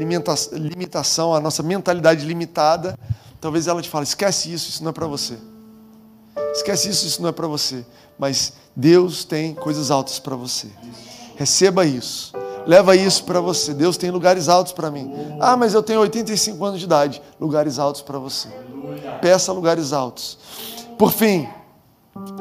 [0.54, 2.98] limitação, a nossa mentalidade limitada,
[3.42, 5.38] talvez ela te fale: esquece isso, isso não é para você.
[6.54, 7.86] Esquece isso, isso não é para você.
[8.18, 10.68] Mas Deus tem coisas altas para você.
[11.36, 12.34] Receba isso.
[12.66, 13.74] Leva isso para você.
[13.74, 15.12] Deus tem lugares altos para mim.
[15.40, 17.22] Ah, mas eu tenho 85 anos de idade.
[17.40, 18.50] Lugares altos para você.
[19.22, 20.38] Peça lugares altos.
[20.98, 21.48] Por fim,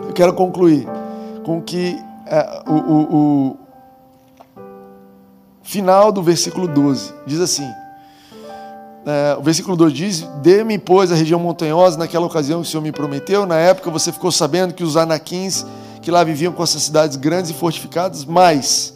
[0.07, 0.87] eu quero concluir
[1.45, 1.97] com que
[2.67, 3.57] o, o, o
[5.63, 7.69] final do versículo 12 diz assim:
[9.07, 12.83] é, o versículo 2 diz: Dê-me, pois, a região montanhosa naquela ocasião que o Senhor
[12.83, 13.47] me prometeu.
[13.47, 15.65] Na época você ficou sabendo que os anaquins
[16.03, 18.95] que lá viviam com essas cidades grandes e fortificadas, mas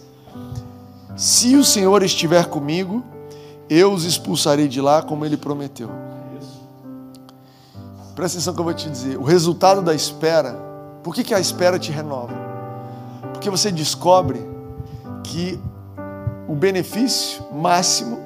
[1.16, 3.02] se o Senhor estiver comigo,
[3.68, 5.90] eu os expulsarei de lá como ele prometeu.
[8.14, 9.16] Presta atenção que eu vou te dizer.
[9.16, 10.52] O resultado da espera,
[11.02, 12.41] por que, que a espera te renova?
[13.42, 14.40] Porque você descobre
[15.24, 15.58] que
[16.46, 18.20] o benefício máximo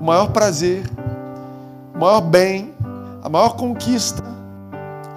[0.00, 0.90] o maior prazer,
[1.94, 2.74] o maior bem,
[3.22, 4.24] a maior conquista,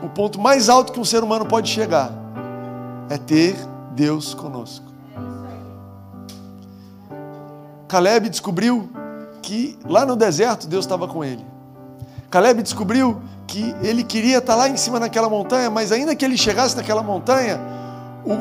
[0.04, 2.12] o ponto mais alto que um ser humano pode chegar
[3.10, 3.56] é ter
[3.96, 4.92] Deus conosco.
[7.88, 8.90] Caleb descobriu
[9.42, 11.46] que lá no deserto Deus estava com ele.
[12.30, 16.38] Caleb descobriu que ele queria estar lá em cima naquela montanha, mas ainda que ele
[16.38, 17.77] chegasse naquela montanha,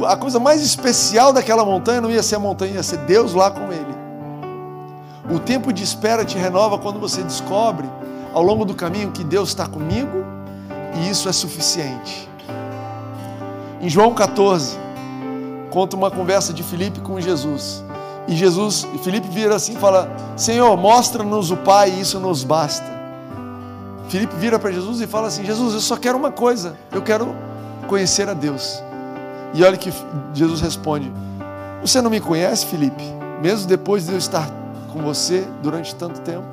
[0.06, 3.50] a coisa mais especial daquela montanha não ia ser a montanha, ia ser Deus lá
[3.50, 3.94] com ele.
[5.30, 7.88] O tempo de espera te renova quando você descobre
[8.32, 10.24] ao longo do caminho que Deus está comigo
[10.94, 12.28] e isso é suficiente.
[13.80, 14.78] Em João 14,
[15.70, 17.84] conta uma conversa de Filipe com Jesus.
[18.28, 22.86] E Jesus, Filipe vira assim e fala: Senhor, mostra-nos o Pai, e isso nos basta.
[24.08, 27.34] Filipe vira para Jesus e fala assim: Jesus, eu só quero uma coisa, eu quero
[27.88, 28.82] conhecer a Deus.
[29.56, 29.90] E olha que
[30.34, 31.10] Jesus responde:
[31.80, 33.02] Você não me conhece, Filipe?
[33.42, 34.48] Mesmo depois de eu estar
[34.92, 36.46] com você durante tanto tempo?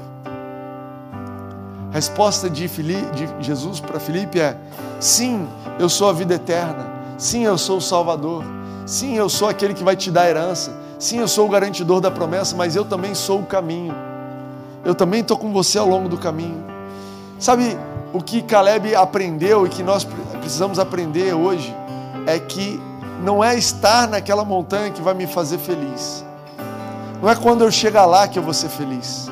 [1.92, 4.58] A resposta de, de Jesus para Filipe é:
[5.02, 6.92] sim, eu sou a vida eterna.
[7.18, 8.44] Sim, eu sou o Salvador.
[8.86, 10.74] Sim, eu sou aquele que vai te dar herança.
[10.98, 13.94] Sim, eu sou o garantidor da promessa, mas eu também sou o caminho.
[14.86, 16.64] Eu também estou com você ao longo do caminho.
[17.38, 17.78] Sabe
[18.14, 20.08] o que Caleb aprendeu e que nós
[20.40, 21.76] precisamos aprender hoje?
[22.26, 22.82] É que
[23.22, 26.24] não é estar naquela montanha que vai me fazer feliz
[27.24, 29.32] não é quando eu chegar lá que eu vou ser feliz.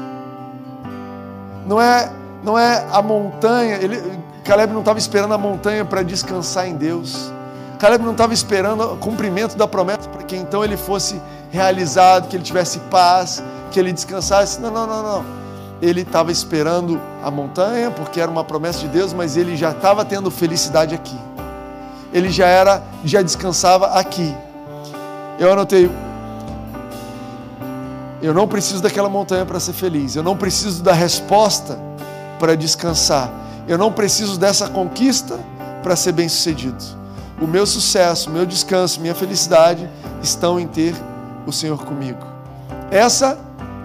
[1.68, 2.10] Não é,
[2.42, 3.76] não é a montanha.
[3.76, 4.02] Ele,
[4.46, 7.34] Caleb não estava esperando a montanha para descansar em Deus.
[7.80, 12.38] Caleb não estava esperando o cumprimento da promessa para que então ele fosse realizado, que
[12.38, 14.62] ele tivesse paz, que ele descansasse.
[14.62, 15.26] Não, não, não, não.
[15.82, 20.06] Ele estava esperando a montanha porque era uma promessa de Deus, mas ele já estava
[20.06, 21.20] tendo felicidade aqui.
[22.14, 24.36] Ele já era, já descansava aqui.
[25.40, 25.90] Eu anotei
[28.22, 30.16] eu não preciso daquela montanha para ser feliz.
[30.16, 31.80] Eu não preciso da resposta
[32.40, 33.32] para descansar.
[33.68, 35.40] Eu não preciso dessa conquista
[35.82, 36.78] para ser bem-sucedido.
[37.42, 39.90] O meu sucesso, meu descanso, minha felicidade
[40.22, 40.94] estão em ter
[41.48, 42.24] o Senhor comigo.
[42.92, 43.40] Essa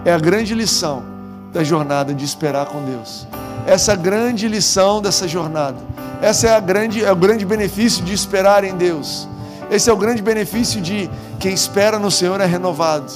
[0.05, 1.03] é a grande lição
[1.51, 3.25] da jornada de esperar com Deus.
[3.65, 5.77] Essa grande lição dessa jornada.
[6.21, 9.27] Essa é, a grande, é o grande benefício de esperar em Deus.
[9.69, 13.11] Esse é o grande benefício de quem espera no Senhor é renovado.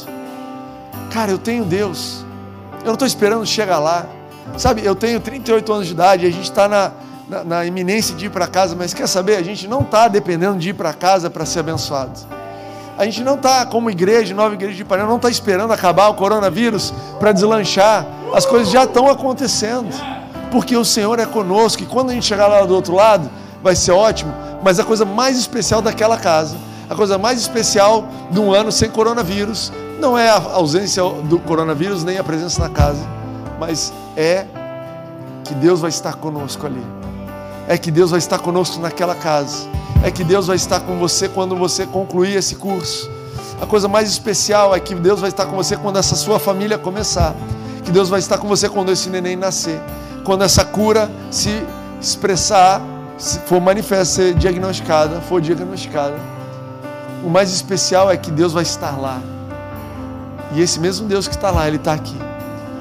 [1.11, 2.23] Cara, eu tenho Deus.
[2.81, 4.05] Eu não estou esperando chegar lá.
[4.57, 6.91] Sabe, eu tenho 38 anos de idade a gente está na,
[7.27, 9.37] na, na, iminência de ir para casa, mas quer saber?
[9.37, 12.19] A gente não está dependendo de ir para casa para ser abençoado.
[12.97, 16.13] A gente não está, como igreja, nova igreja de Ipanema, não está esperando acabar o
[16.13, 18.05] coronavírus para deslanchar.
[18.33, 19.89] As coisas já estão acontecendo.
[20.51, 23.29] Porque o Senhor é conosco e quando a gente chegar lá do outro lado,
[23.63, 24.33] vai ser ótimo.
[24.61, 26.55] Mas a coisa mais especial daquela casa,
[26.89, 32.03] a coisa mais especial de um ano sem coronavírus, não é a ausência do coronavírus
[32.03, 33.07] nem a presença na casa,
[33.59, 34.45] mas é
[35.43, 36.83] que Deus vai estar conosco ali.
[37.67, 39.67] É que Deus vai estar conosco naquela casa.
[40.03, 43.09] É que Deus vai estar com você quando você concluir esse curso.
[43.61, 46.77] A coisa mais especial é que Deus vai estar com você quando essa sua família
[46.77, 47.35] começar.
[47.85, 49.79] Que Deus vai estar com você quando esse neném nascer.
[50.23, 51.63] Quando essa cura se
[51.99, 52.81] expressar,
[53.17, 56.15] se for manifesta, ser diagnosticada, for diagnosticada.
[57.23, 59.21] O mais especial é que Deus vai estar lá.
[60.53, 62.17] E esse mesmo Deus que está lá, ele está aqui.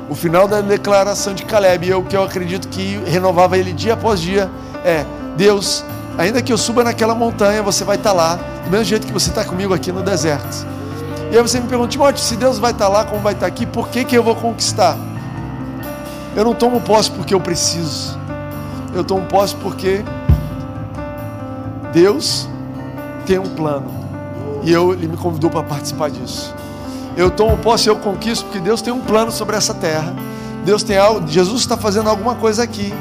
[0.09, 4.21] O final da declaração de Caleb, eu que eu acredito que renovava ele dia após
[4.21, 4.51] dia,
[4.85, 5.05] é:
[5.37, 5.85] Deus,
[6.19, 9.29] ainda que eu suba naquela montanha, você vai estar lá, do mesmo jeito que você
[9.31, 10.67] está comigo aqui no deserto.
[11.31, 13.65] E aí você me pergunta, Timóteo, se Deus vai estar lá, como vai estar aqui,
[13.65, 14.97] por que, que eu vou conquistar?
[16.37, 18.19] Eu não tomo posse porque eu preciso.
[18.95, 20.05] Eu tomo posse porque
[21.93, 22.49] Deus
[23.27, 23.87] tem um plano.
[24.63, 26.55] E eu, ele me convidou para participar disso.
[27.17, 30.15] Eu tomo posse, eu conquisto, porque Deus tem um plano sobre essa terra.
[30.65, 32.93] Deus tem algo, Jesus está fazendo alguma coisa aqui.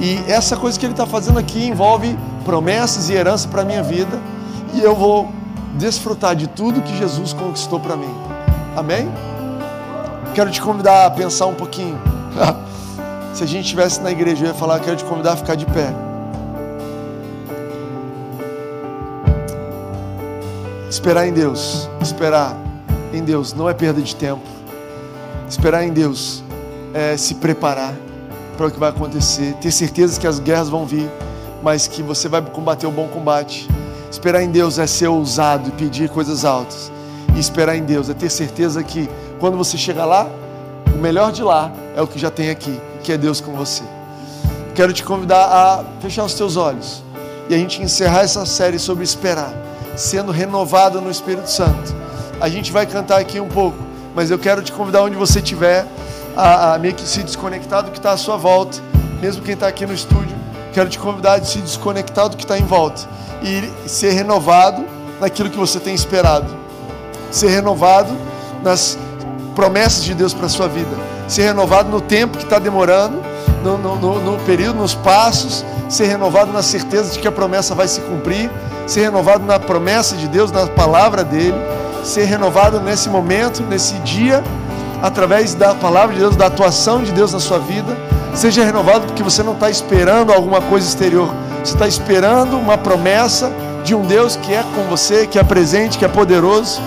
[0.00, 3.82] E essa coisa que Ele está fazendo aqui envolve promessas e herança para a minha
[3.82, 4.18] vida.
[4.74, 5.30] E eu vou
[5.74, 8.12] desfrutar de tudo que Jesus conquistou para mim.
[8.76, 9.08] Amém?
[10.34, 11.98] Quero te convidar a pensar um pouquinho.
[13.34, 15.64] Se a gente estivesse na igreja, eu ia falar, quero te convidar a ficar de
[15.66, 15.92] pé.
[20.90, 22.54] Esperar em Deus, esperar
[23.12, 24.42] em Deus não é perda de tempo.
[25.48, 26.44] Esperar em Deus
[26.92, 27.94] é se preparar
[28.56, 31.10] para o que vai acontecer, ter certeza que as guerras vão vir,
[31.62, 33.66] mas que você vai combater o bom combate.
[34.10, 36.92] Esperar em Deus é ser ousado e pedir coisas altas.
[37.34, 39.08] E esperar em Deus é ter certeza que
[39.40, 40.28] quando você chegar lá,
[40.94, 43.82] o melhor de lá é o que já tem aqui, que é Deus com você.
[44.74, 47.02] Quero te convidar a fechar os teus olhos
[47.48, 49.52] e a gente encerrar essa série sobre esperar,
[49.96, 51.94] sendo renovado no Espírito Santo.
[52.40, 53.76] A gente vai cantar aqui um pouco,
[54.14, 55.86] mas eu quero te convidar onde você estiver,
[56.36, 58.80] a, a meio que se desconectar do que está à sua volta,
[59.20, 60.34] mesmo quem está aqui no estúdio,
[60.72, 63.02] quero te convidar a se desconectar do que está em volta
[63.42, 64.84] e ser renovado
[65.20, 66.56] naquilo que você tem esperado,
[67.30, 68.12] ser renovado
[68.62, 68.98] nas
[69.54, 70.96] promessas de Deus para a sua vida,
[71.32, 73.22] ser renovado no tempo que está demorando,
[73.62, 77.88] no, no, no, período, nos passos, ser renovado na certeza de que a promessa vai
[77.88, 78.50] se cumprir,
[78.86, 81.56] ser renovado na promessa de Deus, na palavra dele
[82.04, 84.42] ser renovado nesse momento, nesse dia,
[85.02, 87.96] através da palavra de Deus, da atuação de Deus na sua vida.
[88.34, 93.52] Seja renovado porque você não está esperando alguma coisa exterior, você está esperando uma promessa
[93.84, 96.80] de um Deus que é com você, que é presente, que é poderoso,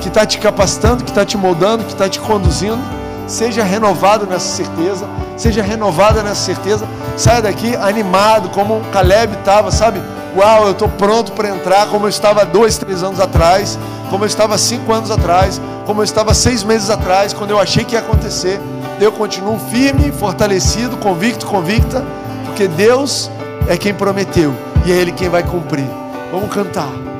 [0.00, 3.01] que está te capacitando, que está te moldando, que está te conduzindo.
[3.26, 5.06] Seja renovado nessa certeza,
[5.36, 6.86] seja renovada nessa certeza.
[7.16, 10.02] Saia daqui animado, como o Caleb estava, sabe?
[10.36, 13.78] Uau, eu estou pronto para entrar, como eu estava dois, três anos atrás
[14.12, 17.82] como eu estava cinco anos atrás, como eu estava seis meses atrás, quando eu achei
[17.82, 18.60] que ia acontecer.
[19.00, 22.04] Eu continuo firme, fortalecido, convicto, convicta,
[22.44, 23.30] porque Deus
[23.66, 24.54] é quem prometeu
[24.84, 25.88] e é Ele quem vai cumprir.
[26.30, 27.11] Vamos cantar.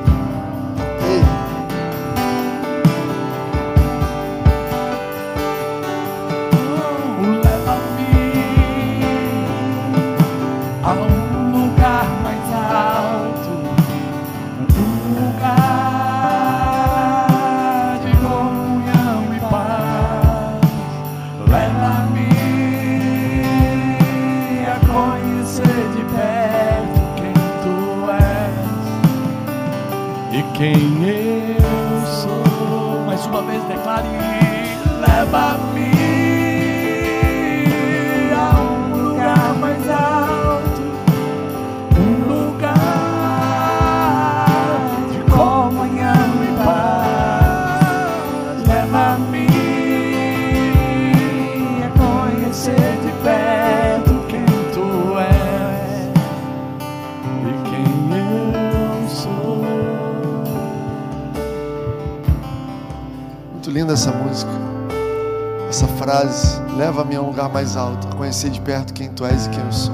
[67.53, 69.93] Mais alto, a conhecer de perto quem tu és e quem eu sou.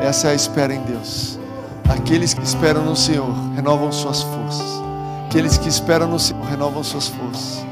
[0.00, 1.38] Essa é a espera em Deus.
[1.86, 4.82] Aqueles que esperam no Senhor renovam suas forças.
[5.26, 7.66] Aqueles que esperam no Senhor renovam suas forças.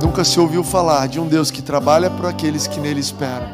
[0.00, 3.48] Nunca se ouviu falar de um Deus que trabalha para aqueles que nele esperam.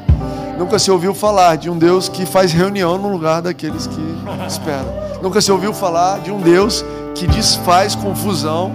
[0.58, 4.02] Nunca se ouviu falar de um Deus que faz reunião no lugar daqueles que
[4.46, 4.92] esperam.
[5.22, 8.72] Nunca se ouviu falar de um Deus que desfaz confusão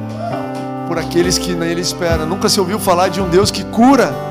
[0.88, 2.26] por aqueles que nele esperam.
[2.26, 4.25] Nunca se ouviu falar de um Deus que cura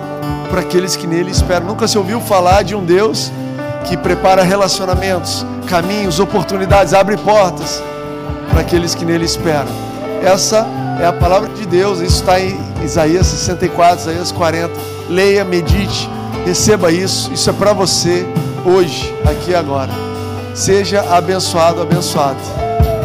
[0.49, 1.67] por aqueles que nele esperam.
[1.67, 3.33] Nunca se ouviu falar de um Deus
[3.85, 7.83] que prepara relacionamentos, caminhos, oportunidades, abre portas
[8.51, 9.73] para aqueles que nele esperam.
[10.23, 10.67] Essa
[11.01, 14.73] é a palavra de Deus, isso está em Isaías 64, Isaías 40.
[15.09, 16.09] Leia, medite,
[16.47, 17.33] receba isso.
[17.33, 18.27] Isso é para você
[18.65, 19.91] hoje, aqui e agora.
[20.55, 22.39] Seja abençoado, abençoado.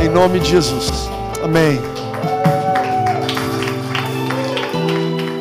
[0.01, 1.09] Em nome de Jesus.
[1.43, 1.98] Amém.